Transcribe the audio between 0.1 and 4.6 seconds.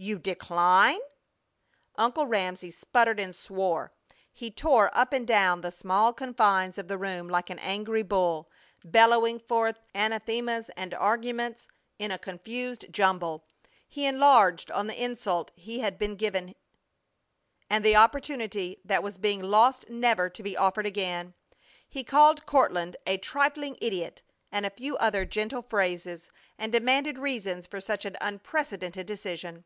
decline?" Uncle Ramsey spluttered and swore. He